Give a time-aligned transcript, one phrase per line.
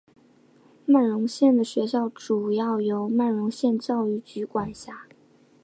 [0.87, 5.05] 曼绒县的学校主要由曼绒县教育局管辖。